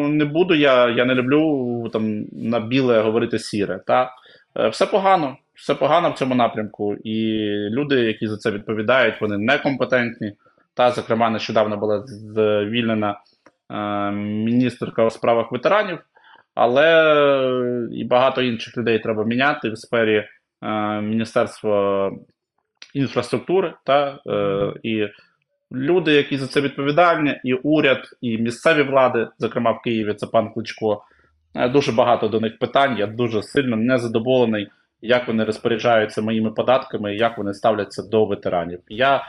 не 0.08 0.26
буду 0.26 0.56
я, 0.56 0.90
я 0.90 1.06
не 1.06 1.16
люблю 1.16 1.90
там 1.94 2.26
на 2.32 2.60
біле 2.60 3.02
говорити 3.02 3.40
сіре. 3.40 3.80
Та 3.88 4.12
е, 4.58 4.70
все 4.70 4.86
погано, 4.86 5.38
все 5.54 5.76
погано 5.76 6.10
в 6.12 6.14
цьому 6.14 6.36
напрямку, 6.36 6.96
і 7.04 7.40
люди, 7.70 7.96
які 7.96 8.28
за 8.28 8.38
це 8.38 8.52
відповідають, 8.52 9.22
вони 9.22 9.38
некомпетентні. 9.38 10.34
Та, 10.76 10.92
зокрема, 10.92 11.30
нещодавно 11.30 11.78
була 11.78 12.04
звільнена 12.06 13.20
е, 13.70 14.12
міністерка 14.12 15.06
у 15.06 15.10
справах 15.10 15.52
ветеранів, 15.52 16.00
але 16.56 17.90
і 17.92 18.04
багато 18.04 18.42
інших 18.42 18.78
людей 18.78 19.00
треба 19.00 19.26
міняти 19.26 19.70
в 19.70 19.78
сфері 19.78 20.28
е, 20.62 21.02
Міністерства 21.02 22.12
інфраструктури. 22.94 23.74
Та, 23.86 24.20
е, 24.28 24.74
І 24.84 25.08
люди, 25.72 26.14
які 26.14 26.38
за 26.38 26.48
це 26.48 26.62
відповідальні, 26.62 27.40
і 27.44 27.54
уряд, 27.54 28.00
і 28.22 28.38
місцеві 28.38 28.84
влади, 28.84 29.28
зокрема 29.38 29.72
в 29.72 29.82
Києві, 29.82 30.14
це 30.14 30.28
пан 30.28 30.54
Кличко. 30.54 31.04
Е, 31.56 31.70
дуже 31.70 31.92
багато 31.92 32.28
до 32.28 32.40
них 32.40 32.60
питань. 32.60 32.98
Я 32.98 33.08
дуже 33.08 33.44
сильно 33.44 33.76
незадоволений, 33.76 34.68
як 35.02 35.28
вони 35.28 35.44
розпоряджаються 35.44 36.22
моїми 36.22 36.52
податками 36.52 37.16
як 37.16 37.38
вони 37.38 37.54
ставляться 37.54 38.04
до 38.04 38.26
ветеранів. 38.26 38.80
Я 38.88 39.24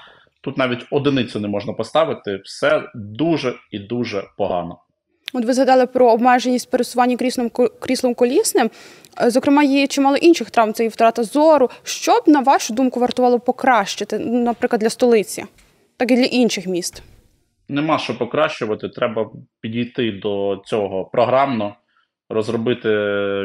Тут 0.45 0.59
навіть 0.59 0.87
одиницю 0.91 1.41
не 1.41 1.49
можна 1.49 1.73
поставити, 1.73 2.41
все 2.45 2.83
дуже 2.95 3.55
і 3.71 3.79
дуже 3.79 4.25
погано. 4.39 4.79
От 5.33 5.45
ви 5.45 5.53
згадали 5.53 5.87
про 5.87 6.13
обмеженість 6.13 6.71
пересування 6.71 7.17
кріслом 7.17 7.51
кріслом 7.81 8.15
колісним. 8.15 8.71
Е, 9.23 9.31
зокрема, 9.31 9.63
є 9.63 9.87
чимало 9.87 10.17
інших 10.17 10.51
травм, 10.51 10.73
це 10.73 10.85
і 10.85 10.89
втрата 10.89 11.23
зору. 11.23 11.71
Що 11.83 12.13
б, 12.13 12.23
на 12.27 12.41
вашу 12.41 12.75
думку, 12.75 13.01
вартувало 13.01 13.41
покращити, 13.41 14.19
наприклад, 14.19 14.81
для 14.81 14.91
столиці, 14.91 15.45
так 15.97 16.11
і 16.11 16.17
для 16.17 16.25
інших 16.25 16.67
міст? 16.67 17.03
Нема 17.69 17.99
що 17.99 18.19
покращувати. 18.19 18.89
Треба 18.89 19.31
підійти 19.61 20.13
до 20.13 20.63
цього 20.67 21.05
програмно, 21.05 21.75
розробити 22.29 22.89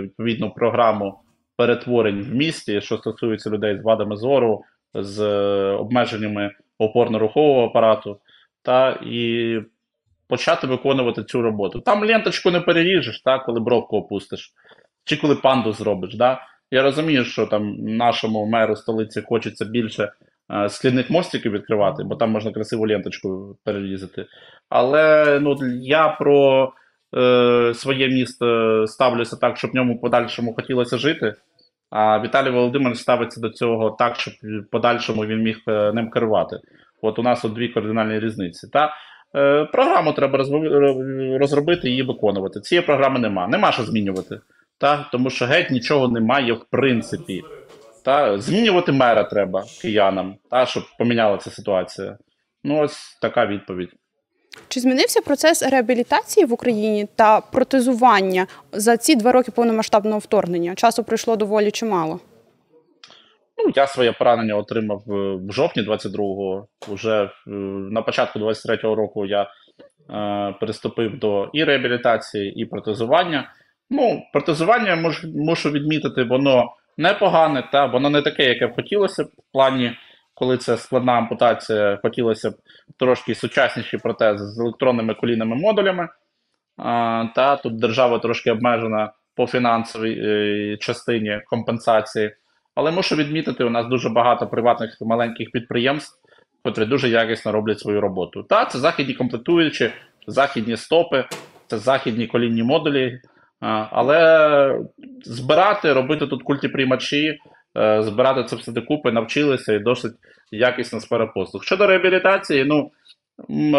відповідну 0.02 0.52
програму 0.52 1.20
перетворень 1.58 2.22
в 2.22 2.36
місті, 2.36 2.82
що 2.82 2.98
стосується 2.98 3.50
людей 3.50 3.80
з 3.80 3.84
вадами 3.84 4.18
зору, 4.18 4.64
з 4.94 5.24
обмеженнями 5.72 6.52
опорно-рухового 6.80 7.66
апарату, 7.66 8.20
та 8.62 9.00
і 9.06 9.60
почати 10.28 10.68
виконувати 10.68 11.24
цю 11.24 11.42
роботу. 11.42 11.80
Там 11.80 12.04
ленточку 12.06 12.52
не 12.52 12.62
переріжеш, 12.62 13.22
та, 13.22 13.40
коли 13.40 13.60
бровку 13.60 13.98
опустиш, 13.98 14.54
чи 15.04 15.18
коли 15.18 15.36
панду 15.36 15.72
зробиш. 15.72 16.16
Да? 16.16 16.42
Я 16.72 16.84
розумію, 16.84 17.26
що 17.26 17.46
там 17.46 17.76
нашому 17.78 18.46
меру 18.46 18.76
столиці 18.76 19.22
хочеться 19.22 19.66
більше 19.66 20.12
е, 20.52 20.70
скляних 20.70 21.10
мостиків 21.10 21.52
відкривати, 21.52 22.04
бо 22.04 22.16
там 22.16 22.32
можна 22.32 22.52
красиву 22.52 22.88
ленточку 22.88 23.58
перерізати. 23.64 24.26
Але 24.70 25.40
ну, 25.40 25.58
я 25.82 26.08
про 26.10 26.72
е, 27.18 27.74
своє 27.76 28.08
місто 28.08 28.88
ставлюся 28.88 29.36
так, 29.36 29.58
щоб 29.58 29.72
в 29.72 29.76
ньому 29.76 30.00
подальшому 30.00 30.54
хотілося 30.54 30.98
жити. 30.98 31.36
А 31.90 32.20
Віталій 32.20 32.50
Володимирович 32.50 33.00
ставиться 33.00 33.42
до 33.42 33.50
цього 33.50 33.92
так, 33.92 34.16
щоб 34.16 34.34
в 34.44 34.72
подальшому 34.72 35.26
він 35.26 35.42
міг 35.42 35.58
е, 35.68 35.94
ним 35.94 36.10
керувати. 36.10 36.60
От 37.02 37.20
у 37.20 37.24
нас 37.24 37.46
от 37.46 37.54
дві 37.54 37.68
кардинальні 37.68 38.20
різниці. 38.20 38.68
Та 38.74 38.94
е, 39.36 39.66
Програму 39.66 40.14
треба 40.14 40.38
розробити 41.40 41.88
і 41.88 41.92
її 41.92 42.04
виконувати. 42.04 42.60
Цієї 42.60 42.86
програми 42.86 43.20
нема. 43.20 43.48
Нема 43.48 43.72
що 43.72 43.84
змінювати. 43.84 44.40
Та? 44.78 45.06
Тому 45.12 45.30
що 45.30 45.46
геть 45.46 45.72
нічого 45.72 46.08
немає 46.08 46.54
в 46.54 46.66
принципі. 46.72 47.42
Та? 48.06 48.38
Змінювати 48.38 48.92
мера 48.92 49.24
треба 49.24 49.64
киянам, 49.82 50.36
та? 50.52 50.66
щоб 50.66 50.84
помінялася 50.98 51.50
ситуація. 51.50 52.18
Ну, 52.64 52.80
ось 52.80 53.18
така 53.22 53.46
відповідь. 53.46 53.90
Чи 54.68 54.80
змінився 54.80 55.22
процес 55.22 55.64
реабілітації 55.64 56.46
в 56.46 56.54
Україні 56.54 57.08
та 57.16 57.42
протезування 57.42 58.48
за 58.72 58.98
ці 58.98 59.16
два 59.16 59.32
роки 59.32 59.52
повномасштабного 59.52 60.20
вторгнення? 60.20 60.76
Часу 60.76 61.04
пройшло 61.04 61.36
доволі 61.36 61.72
чимало. 61.72 62.20
Ну, 63.58 63.74
я 63.76 63.88
своє 63.88 64.12
поранення 64.12 64.56
отримав 64.56 65.04
в 65.08 65.52
жовтні 65.52 65.84
22-го. 65.84 66.68
Уже 66.88 67.24
е, 67.24 67.30
на 67.92 68.02
початку 68.02 68.40
23-го 68.40 68.96
року 68.96 69.26
я 69.26 69.42
е, 69.42 69.48
переступив 70.60 71.20
до 71.20 71.50
і 71.54 71.64
реабілітації, 71.64 72.62
і 72.62 72.66
протезування. 72.66 73.52
Ну, 73.90 74.22
протезування 74.34 74.96
муж, 74.96 75.26
мушу 75.36 75.72
відмітити, 75.72 76.24
воно 76.24 76.70
непогане, 76.98 77.70
та 77.72 77.86
воно 77.86 78.10
не 78.10 78.22
таке, 78.22 78.44
яке 78.44 78.68
б 78.68 78.76
хотілося 78.76 79.24
в 79.24 79.30
плані 79.54 79.92
коли 80.40 80.58
це 80.58 80.78
складна 80.78 81.12
ампутація, 81.12 82.00
хотілося 82.02 82.50
б 82.50 82.54
трошки 83.00 83.36
сучасніші 83.36 83.98
протези 83.98 84.46
з 84.46 84.60
електронними 84.60 85.14
колінними 85.14 85.56
модулями. 85.56 86.10
Та 87.36 87.60
тут 87.64 87.80
держава 87.80 88.20
трошки 88.20 88.52
обмежена 88.52 89.12
по 89.36 89.48
фінансовій 89.48 90.22
е, 90.24 90.78
частині 90.78 91.42
компенсації. 91.46 92.36
Але 92.76 92.92
мушу 92.92 93.16
відмітити, 93.16 93.64
у 93.64 93.70
нас 93.70 93.88
дуже 93.88 94.10
багато 94.10 94.48
приватних 94.48 94.98
маленьких 95.02 95.52
підприємств, 95.52 96.20
котрі 96.64 96.86
дуже 96.86 97.10
якісно 97.10 97.52
роблять 97.52 97.80
свою 97.80 98.02
роботу. 98.02 98.44
Та 98.44 98.66
це 98.66 98.80
західні 98.80 99.14
комплектуючі, 99.14 99.92
західні 100.28 100.78
стопи, 100.78 101.26
це 101.68 101.78
західні 101.78 102.28
колінні 102.28 102.64
модулі. 102.64 103.22
Але 103.92 104.80
збирати, 105.24 105.94
робити 105.94 106.28
тут 106.28 106.44
культіприймачі, 106.44 107.40
збирати 108.00 108.44
це 108.44 108.56
все 108.56 108.72
докупи, 108.72 109.12
навчилися 109.12 109.74
і 109.74 109.80
досить 109.80 110.14
якісно 110.52 111.00
сфера 111.00 111.26
послуг. 111.26 111.64
Щодо 111.64 111.88
реабілітації, 111.88 112.66
ну 112.66 112.92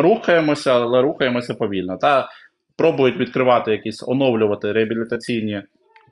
рухаємося, 0.00 0.74
але 0.74 1.02
рухаємося 1.02 1.54
повільно. 1.54 1.96
Та 1.96 2.28
Пробують 2.80 3.16
відкривати 3.16 3.70
якісь 3.70 4.04
оновлювати 4.08 4.72
реабілітаційні 4.72 5.62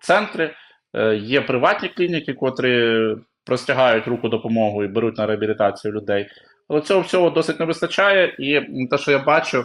центри. 0.00 0.50
Е, 0.95 1.16
є 1.16 1.40
приватні 1.40 1.88
клініки, 1.88 2.35
котрі 2.35 2.97
простягають 3.45 4.09
руку 4.09 4.28
допомогу 4.28 4.85
і 4.85 4.88
беруть 4.88 5.18
на 5.18 5.26
реабілітацію 5.26 5.95
людей. 5.95 6.26
Але 6.68 6.80
цього 6.80 7.00
всього 7.00 7.30
досить 7.30 7.61
не 7.61 7.66
вистачає. 7.66 8.35
І 8.38 8.61
те, 8.87 8.99
що 8.99 9.11
я 9.11 9.18
бачу, 9.18 9.64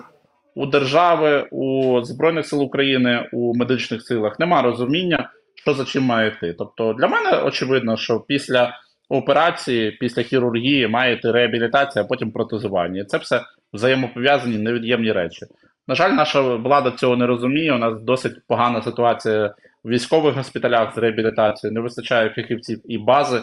у 0.56 0.66
держави, 0.66 1.48
у 1.52 2.00
Збройних 2.04 2.46
сил 2.48 2.64
України, 2.64 3.30
у 3.32 3.56
медичних 3.56 4.02
силах 4.02 4.40
немає 4.40 4.64
розуміння 4.64 5.30
що 5.64 5.74
за 5.74 5.86
чим 5.86 6.04
має 6.04 6.28
йти. 6.28 6.56
Тобто 6.58 6.94
для 6.94 7.08
мене 7.08 7.38
очевидно, 7.38 7.98
що 7.98 8.20
після 8.20 8.80
операції, 9.10 9.92
після 9.92 10.24
хірургії 10.24 10.88
має 10.88 11.14
йти 11.14 11.32
реабілітація, 11.32 12.06
а 12.06 12.08
потім 12.08 12.32
протезування. 12.32 13.06
Це 13.06 13.18
все 13.18 13.42
взаємопов'язані 13.74 14.58
невід'ємні 14.58 15.12
речі. 15.12 15.46
На 15.88 15.96
жаль, 15.96 16.12
наша 16.12 16.42
влада 16.42 16.92
цього 16.92 17.18
не 17.18 17.28
розуміє. 17.28 17.74
У 17.74 17.78
нас 17.78 18.02
досить 18.02 18.48
погана 18.48 18.82
ситуація 18.82 19.56
в 19.84 19.90
військових 19.90 20.36
госпіталях 20.36 20.96
з 20.96 20.98
реабілітацією, 20.98 21.74
не 21.74 21.82
вистачає 21.82 22.30
фахівців 22.30 22.82
і 22.86 22.98
бази. 22.98 23.42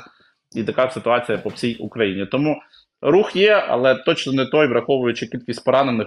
І 0.56 0.62
така 0.62 0.90
ситуація 0.90 1.38
по 1.38 1.48
всій 1.48 1.74
Україні. 1.74 2.26
Тому 2.26 2.56
рух 3.02 3.36
є, 3.36 3.64
але 3.68 3.94
точно 3.94 4.32
не 4.32 4.46
той, 4.46 4.66
враховуючи 4.66 5.26
кількість 5.26 5.64
поранених, 5.64 6.06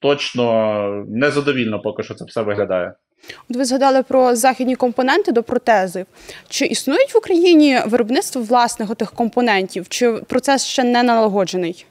точно 0.00 1.04
незадовільно 1.08 1.80
поки 1.80 2.02
що 2.02 2.14
це 2.14 2.24
все 2.24 2.42
виглядає. 2.42 2.94
От 3.50 3.56
ви 3.56 3.64
згадали 3.64 4.02
про 4.02 4.34
західні 4.34 4.76
компоненти 4.76 5.32
до 5.32 5.42
протезів. 5.42 6.06
Чи 6.48 6.66
існують 6.66 7.14
в 7.14 7.18
Україні 7.18 7.78
виробництво 7.86 8.42
власних 8.42 8.96
тих 8.96 9.12
компонентів, 9.12 9.88
чи 9.88 10.12
процес 10.12 10.66
ще 10.66 10.84
не 10.84 11.02
налагоджений? 11.02 11.86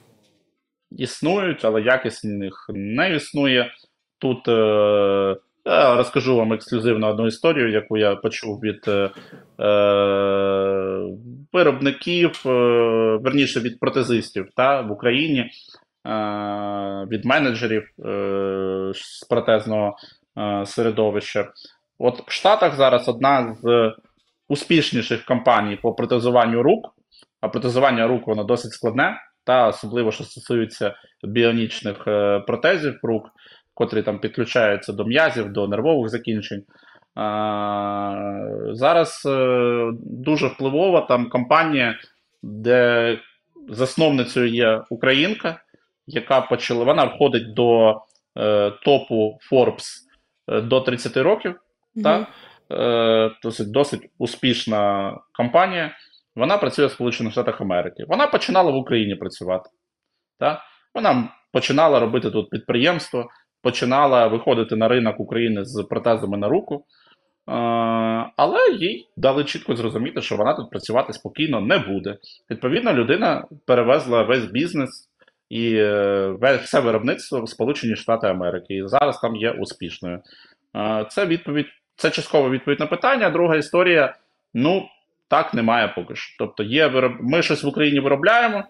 Існують, 0.92 1.66
але 1.66 1.82
якісних 1.82 2.66
не 2.74 3.16
існує. 3.16 3.72
Тут 4.20 4.48
е, 4.48 5.36
я 5.66 5.96
розкажу 5.96 6.36
вам 6.36 6.54
ексклюзивно 6.54 7.10
одну 7.10 7.28
історію, 7.28 7.72
яку 7.72 7.98
я 7.98 8.16
почув 8.16 8.60
від 8.60 8.88
е, 8.88 9.10
виробників, 11.54 12.44
е, 12.46 12.50
верніше 13.22 13.60
від 13.60 13.80
протезистів 13.80 14.48
та, 14.56 14.82
в 14.82 14.92
Україні, 14.92 15.40
е, 15.40 15.50
від 17.12 17.26
менеджерів 17.26 17.84
е, 18.06 18.92
з 18.96 19.28
протезного 19.30 19.96
е, 20.38 20.66
середовища. 20.66 21.52
От 22.00 22.28
в 22.28 22.32
Штатах 22.32 22.76
зараз 22.76 23.10
одна 23.10 23.56
з 23.62 23.94
успішніших 24.48 25.26
компаній 25.26 25.76
по 25.76 25.94
протезуванню 25.94 26.64
рук, 26.64 26.96
а 27.42 27.50
протезування 27.50 28.08
рук 28.08 28.28
воно 28.28 28.44
досить 28.44 28.72
складне, 28.72 29.18
та 29.44 29.68
особливо 29.68 30.12
що 30.12 30.24
стосується 30.24 30.96
біонічних 31.24 32.08
е, 32.08 32.40
протезів 32.40 33.00
рук 33.04 33.30
котрі 33.80 34.02
там 34.02 34.20
підключаються 34.20 34.94
до 34.94 35.06
м'язів, 35.06 35.54
до 35.54 35.68
нервових 35.68 36.10
закінчень. 36.10 36.64
Зараз 38.72 39.24
е, 39.26 39.92
дуже 40.02 40.48
впливова 40.48 41.02
там 41.02 41.30
компанія, 41.30 42.00
де 42.44 43.18
засновницею 43.70 44.48
є 44.48 44.82
Українка, 44.90 45.62
яка 46.08 46.42
почала, 46.42 46.84
вона 46.84 47.04
входить 47.04 47.54
до 47.54 48.02
топу 48.86 49.38
Forbes 49.52 49.88
до 50.50 50.82
30 50.82 51.18
років. 51.18 51.52
Mm-hmm. 51.52 52.04
Так? 52.04 52.28
Е, 52.72 53.32
досить, 53.44 53.72
досить 53.72 54.02
успішна 54.18 55.14
компанія. 55.34 55.92
Вона 56.36 56.58
працює 56.58 56.86
в 56.86 56.92
Сполучених 56.92 57.34
Штатах 57.34 57.62
Америки. 57.62 58.06
Вона 58.08 58.28
починала 58.28 58.72
в 58.72 58.76
Україні 58.76 59.16
працювати. 59.16 59.70
Так? 60.40 60.60
Вона 60.96 61.30
починала 61.54 62.00
робити 62.00 62.32
тут 62.32 62.50
підприємство, 62.50 63.30
починала 63.62 64.28
виходити 64.28 64.76
на 64.76 64.88
ринок 64.88 65.20
України 65.20 65.66
з 65.66 65.84
протезами 65.84 66.38
на 66.38 66.50
руку, 66.50 66.86
але 68.36 68.60
їй 68.80 69.08
дали 69.18 69.44
чітко 69.44 69.76
зрозуміти, 69.76 70.22
що 70.22 70.36
вона 70.36 70.54
тут 70.54 70.70
працювати 70.70 71.14
спокійно 71.14 71.62
не 71.62 71.78
буде. 71.78 72.18
Відповідно, 72.50 72.94
людина 72.94 73.46
перевезла 73.66 74.24
весь 74.24 74.46
бізнес 74.46 75.09
і 75.50 75.76
е, 75.76 76.60
все 76.64 76.80
виробництво 76.80 77.42
в 77.42 77.50
Сполучені 77.50 77.96
Штати 77.96 78.28
Америки, 78.28 78.74
і 78.74 78.88
зараз 78.88 79.20
там 79.20 79.36
є 79.36 79.52
успішною. 79.52 80.22
Це 81.10 81.26
відповідь, 81.26 81.68
це 81.96 82.10
часткова 82.10 82.50
відповідь 82.50 82.80
на 82.80 82.86
питання. 82.86 83.30
Друга 83.30 83.56
історія: 83.56 84.16
ну 84.54 84.90
так 85.28 85.54
немає 85.54 85.88
поки 85.88 86.16
що. 86.16 86.36
Тобто, 86.40 86.64
є 86.64 86.88
вироб... 86.88 87.14
ми 87.20 87.42
щось 87.42 87.64
в 87.64 87.68
Україні 87.68 88.00
виробляємо 88.00 88.64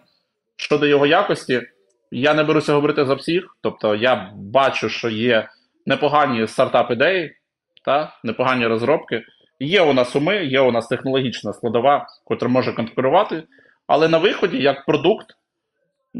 щодо 0.56 0.86
його 0.86 1.06
якості. 1.06 1.62
Я 2.10 2.34
не 2.34 2.44
беруся 2.44 2.72
говорити 2.72 3.04
за 3.04 3.14
всіх. 3.14 3.56
Тобто, 3.60 3.94
я 3.94 4.32
бачу, 4.34 4.88
що 4.88 5.08
є 5.08 5.48
непогані 5.86 6.46
стартап-ідеї, 6.46 7.30
та 7.84 8.16
непогані 8.24 8.66
розробки. 8.66 9.22
Є 9.60 9.82
у 9.82 9.92
нас 9.92 10.16
уми, 10.16 10.44
є 10.44 10.60
у 10.60 10.72
нас 10.72 10.86
технологічна 10.86 11.52
складова, 11.52 12.06
котра 12.24 12.48
може 12.48 12.72
конкурувати, 12.72 13.42
але 13.86 14.08
на 14.08 14.18
виході, 14.18 14.62
як 14.62 14.86
продукт, 14.86 15.26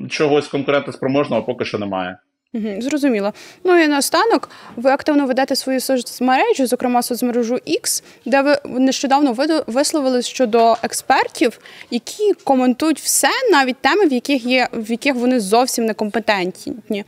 чогось 0.08 0.48
конкурентоспроможного 0.48 1.42
поки 1.42 1.64
що 1.64 1.78
немає. 1.78 2.18
Угу, 2.54 2.80
Зрозуміло. 2.80 3.32
Ну 3.64 3.78
і 3.78 3.88
наостанок 3.88 4.50
ви 4.76 4.90
активно 4.90 5.26
ведете 5.26 5.56
свою 5.56 5.80
соцмережу, 5.80 6.66
зокрема 6.66 7.02
соцмережу 7.02 7.54
X, 7.54 8.02
де 8.24 8.42
ви 8.42 8.56
нещодавно 8.64 9.36
висловили 9.66 10.22
щодо 10.22 10.76
експертів, 10.82 11.58
які 11.90 12.34
коментують 12.44 12.98
все, 13.00 13.28
навіть 13.50 13.76
теми, 13.76 14.06
в 14.06 14.12
яких 14.12 14.44
є 14.44 14.68
в 14.72 14.90
яких 14.90 15.14
вони 15.14 15.40
зовсім 15.40 15.86
некомпетентні. 15.86 17.04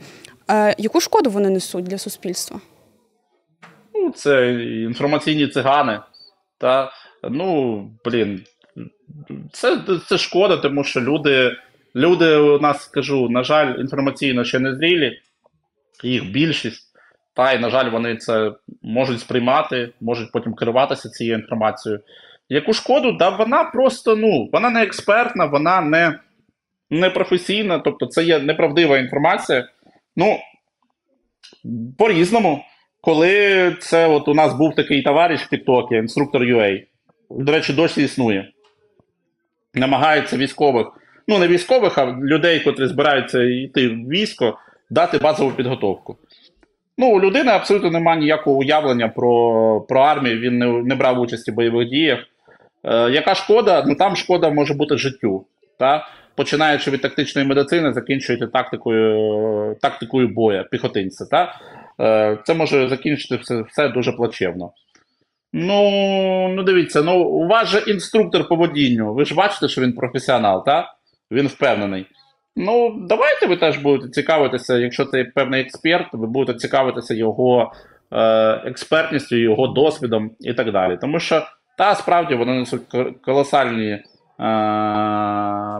Е, 0.51 0.75
Яку 0.77 1.01
шкоду 1.01 1.29
вони 1.29 1.49
несуть 1.49 1.83
для 1.85 1.97
суспільства? 1.97 2.59
Ну, 3.93 4.11
це 4.11 4.53
інформаційні 4.63 5.47
цигани. 5.47 5.99
Та 6.57 6.91
ну 7.29 7.81
блін, 8.05 8.43
це 9.51 9.79
це 10.09 10.17
шкода, 10.17 10.57
тому 10.57 10.83
що 10.83 11.01
люди. 11.01 11.51
Люди 11.95 12.35
у 12.35 12.59
нас 12.59 12.83
скажу, 12.83 13.29
на 13.29 13.43
жаль, 13.43 13.79
інформаційно 13.79 14.43
ще 14.43 14.59
не 14.59 14.75
зрілі 14.75 15.19
їх 16.03 16.31
більшість. 16.31 16.93
Та 17.33 17.53
й, 17.53 17.59
на 17.59 17.69
жаль, 17.69 17.89
вони 17.89 18.17
це 18.17 18.51
можуть 18.81 19.19
сприймати, 19.19 19.89
можуть 20.01 20.31
потім 20.31 20.53
керуватися 20.53 21.09
цією 21.09 21.35
інформацією. 21.35 22.01
Яку 22.49 22.73
шкоду? 22.73 23.11
Да 23.11 23.29
вона 23.29 23.63
просто 23.63 24.15
ну, 24.15 24.49
вона 24.51 24.69
не 24.69 24.83
експертна, 24.83 25.45
вона 25.45 25.81
не 25.81 26.19
не 26.89 27.09
професійна, 27.09 27.79
тобто 27.79 28.05
це 28.05 28.23
є 28.23 28.39
неправдива 28.39 28.97
інформація. 28.97 29.67
Ну, 30.15 30.37
по-різному, 31.97 32.63
коли 33.01 33.75
це 33.79 34.07
от 34.07 34.27
у 34.27 34.33
нас 34.33 34.53
був 34.53 34.75
такий 34.75 35.01
товариш 35.01 35.41
в 35.41 35.49
Тіктокі, 35.49 35.95
інструктор 35.95 36.41
UA, 36.41 36.83
до 37.29 37.51
речі, 37.51 37.73
досі 37.73 38.03
існує. 38.03 38.51
Намагається 39.73 40.37
військових, 40.37 40.87
ну 41.27 41.37
не 41.37 41.47
військових, 41.47 41.97
а 41.97 42.05
людей, 42.05 42.59
котрі 42.59 42.87
збираються 42.87 43.43
йти 43.43 43.87
в 43.87 44.09
військо 44.09 44.57
дати 44.89 45.17
базову 45.17 45.51
підготовку. 45.51 46.17
Ну, 46.97 47.07
у 47.07 47.21
людини 47.21 47.51
абсолютно 47.51 47.91
немає 47.91 48.19
ніякого 48.19 48.57
уявлення 48.57 49.07
про 49.07 49.81
про 49.81 50.01
армію, 50.01 50.39
він 50.39 50.57
не 50.57 50.67
не 50.67 50.95
брав 50.95 51.19
участі 51.19 51.51
в 51.51 51.53
бойових 51.53 51.89
діях. 51.89 52.19
Е, 52.83 53.09
Яка 53.11 53.35
шкода? 53.35 53.83
Ну 53.87 53.95
там 53.95 54.15
шкода 54.15 54.49
може 54.49 54.73
бути 54.73 54.97
життю. 54.97 55.45
Та? 55.79 56.07
Починаючи 56.35 56.91
від 56.91 57.01
тактичної 57.01 57.47
медицини, 57.47 57.93
закінчуєте 57.93 58.47
тактикою 58.47 59.75
тактикою 59.81 60.27
боя, 60.27 60.63
піхотинця. 60.71 61.25
Та? 61.25 61.59
Е, 61.99 62.37
Це 62.43 62.53
може 62.53 62.87
закінчити 62.87 63.35
все 63.35 63.61
все 63.61 63.89
дуже 63.89 64.11
плачевно. 64.11 64.71
Ну, 65.53 66.47
ну 66.55 66.63
дивіться, 66.63 67.03
ну 67.03 67.23
у 67.23 67.47
вас 67.47 67.67
же 67.67 67.79
інструктор 67.79 68.47
по 68.47 68.55
водінню. 68.55 69.13
Ви 69.13 69.25
ж 69.25 69.35
бачите, 69.35 69.67
що 69.67 69.81
він 69.81 69.93
професіонал, 69.93 70.65
так? 70.65 70.85
Він 71.33 71.47
впевнений. 71.47 72.05
Ну, 72.55 72.95
давайте 73.09 73.45
ви 73.47 73.57
теж 73.57 73.77
будете 73.77 74.09
цікавитися, 74.09 74.77
якщо 74.77 75.05
це 75.05 75.23
певний 75.23 75.61
експерт, 75.61 76.07
ви 76.13 76.27
будете 76.27 76.59
цікавитися 76.59 77.13
його 77.13 77.71
е, 78.11 78.21
експертністю, 78.65 79.35
його 79.35 79.67
досвідом 79.67 80.31
і 80.39 80.53
так 80.53 80.71
далі. 80.71 80.97
Тому 81.01 81.19
що 81.19 81.43
та 81.77 81.95
справді 81.95 82.35
вони 82.35 82.53
несуть 82.53 82.81
колосальні 83.25 83.89
е, 83.89 84.01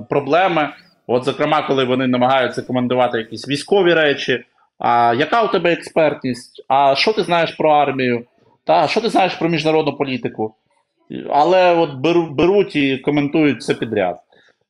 проблеми. 0.10 0.70
От, 1.08 1.24
зокрема, 1.24 1.62
коли 1.62 1.84
вони 1.84 2.08
намагаються 2.08 2.62
командувати 2.62 3.18
якісь 3.18 3.50
військові 3.50 3.94
речі. 3.94 4.44
А 4.80 5.14
яка 5.18 5.44
у 5.44 5.48
тебе 5.48 5.74
експертність? 5.74 6.66
А 6.68 6.96
що 6.96 7.14
ти 7.14 7.24
знаєш 7.24 7.52
про 7.52 7.72
армію? 7.72 8.26
Та 8.64 8.88
що 8.88 9.02
ти 9.02 9.10
знаєш 9.10 9.36
про 9.36 9.50
міжнародну 9.50 9.98
політику? 9.98 10.56
Але 11.30 11.76
от 11.76 11.94
беруть 12.32 12.76
і 12.76 12.98
коментують 12.98 13.60
все 13.60 13.74
підряд. 13.74 14.20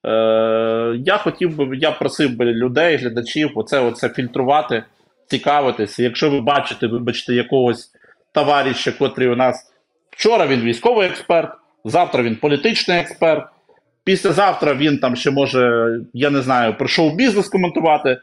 Е, 0.06 0.96
Я 0.98 1.18
хотів 1.18 1.56
би, 1.58 1.78
я 1.78 1.92
просив 1.92 2.36
би 2.38 2.46
людей, 2.46 2.96
глядачів, 2.98 3.52
оце 3.56 3.80
оце 3.80 4.10
фільтрувати, 4.10 4.84
цікавитися. 5.28 6.04
Якщо 6.04 6.30
ви 6.30 6.42
бачите, 6.42 6.88
вибачте, 6.88 7.34
якогось 7.34 7.92
товариша, 8.32 8.92
котрий 8.92 9.30
у 9.30 9.36
нас 9.36 9.74
вчора 10.12 10.48
він 10.48 10.62
військовий 10.62 11.08
експерт, 11.08 11.52
завтра 11.86 12.24
він 12.24 12.36
політичний 12.36 12.98
експерт, 13.00 13.46
післязавтра 14.04 14.74
він 14.74 14.98
там 14.98 15.16
ще 15.16 15.32
може, 15.32 15.92
я 16.14 16.30
не 16.30 16.42
знаю, 16.42 16.78
про 16.78 16.88
шоу-бізнес 16.88 17.50
коментувати. 17.50 18.10
Е, 18.10 18.20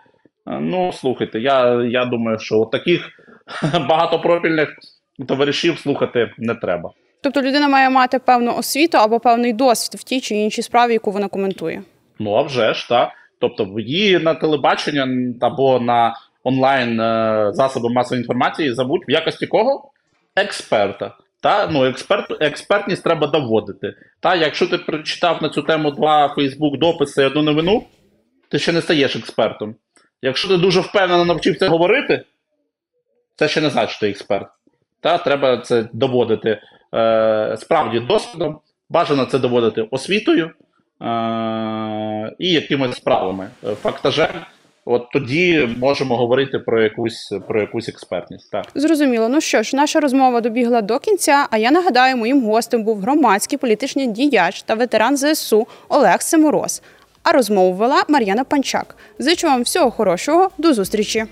ну, 0.61 0.93
слухайте, 0.93 1.41
я 1.41 1.83
я 1.83 2.05
думаю, 2.05 2.39
що 2.39 2.65
таких 2.65 3.11
багатопрофільних 3.89 4.69
товаришів 5.29 5.79
слухати 5.79 6.31
не 6.39 6.55
треба. 6.55 6.91
Тобто 7.23 7.43
людина 7.43 7.69
має 7.69 7.91
мати 7.91 8.19
певну 8.19 8.57
освіту 8.57 8.99
або 8.99 9.21
певний 9.21 9.53
досвід 9.53 10.01
в 10.01 10.03
тій 10.03 10.21
чи 10.21 10.35
іншій 10.35 10.63
справі, 10.63 10.93
яку 10.93 11.11
вона 11.11 11.29
коментує. 11.29 11.83
Ну 12.19 12.35
а 12.35 12.43
вже 12.43 12.75
ж 12.75 12.89
так. 12.89 13.09
Тобто, 13.39 13.75
її 13.79 14.19
на 14.19 14.35
телебачення 14.35 15.35
або 15.41 15.81
на 15.81 16.15
онлайн 16.45 17.01
е, 17.01 17.51
засоби 17.53 17.91
масової 17.91 18.21
інформації 18.21 18.73
забудь 18.75 19.05
в 19.09 19.11
якості 19.11 19.47
кого? 19.47 19.91
Експерта. 20.37 21.15
Та 21.43 21.67
ну 21.67 21.85
експерт, 21.85 22.43
експертність 22.43 23.05
треба 23.05 23.27
доводити. 23.27 23.95
Та 24.21 24.35
якщо 24.35 24.67
ти 24.67 24.79
прочитав 24.79 25.43
на 25.43 25.49
цю 25.49 25.63
тему 25.63 25.91
два 25.91 26.29
Фейсбук 26.29 26.79
дописи 26.79 27.23
і 27.23 27.25
одну 27.25 27.43
новину, 27.43 27.85
ти 28.49 28.59
ще 28.59 28.73
не 28.73 28.83
стаєш 28.83 29.17
експертом. 29.17 29.75
Якщо 30.23 30.49
ти 30.49 30.57
дуже 30.57 30.81
впевнено 30.81 31.25
навчився 31.25 31.69
говорити, 31.69 32.25
це 33.37 33.49
ще 33.49 33.61
не 33.61 33.71
значить, 33.71 33.91
що 33.91 34.01
ти 34.01 34.11
експерт. 34.11 34.49
Та 35.01 35.19
треба 35.19 35.57
це 35.59 35.89
доводити 35.93 36.61
е, 36.95 37.57
справді 37.61 38.01
досвідом. 38.01 38.59
Бажано 38.91 39.25
це 39.25 39.39
доводити 39.39 39.83
освітою, 39.91 40.51
е, 41.03 42.35
і 42.39 42.53
якимись 42.53 42.97
справами. 42.97 43.49
Фактажем, 43.83 44.29
от 44.85 45.11
тоді 45.13 45.69
можемо 45.79 46.17
говорити 46.17 46.59
про 46.59 46.83
якусь 46.83 47.35
про 47.49 47.61
якусь 47.61 47.89
експертність. 47.89 48.51
Так. 48.51 48.67
Зрозуміло. 48.75 49.29
Ну 49.29 49.41
що 49.41 49.63
ж, 49.63 49.77
наша 49.77 50.01
розмова 50.01 50.41
добігла 50.41 50.83
до 50.83 50.99
кінця. 50.99 51.47
А 51.51 51.59
я 51.59 51.71
нагадаю, 51.71 52.17
моїм 52.17 52.43
гостем 52.45 52.85
був 52.85 53.01
громадський 53.01 53.59
політичний 53.59 54.07
діяч 54.07 54.63
та 54.63 54.75
ветеран 54.75 55.17
ЗСУ 55.17 55.67
Олег 55.89 56.23
Семороз. 56.23 56.83
А 57.23 57.33
розмову 57.33 57.73
вела 57.73 58.05
Мар'яна 58.09 58.45
Панчак. 58.45 58.97
Зичу 59.19 59.47
вам 59.47 59.63
всього 59.63 59.91
хорошого. 59.91 60.51
До 60.59 60.75
зустрічі. 60.75 61.25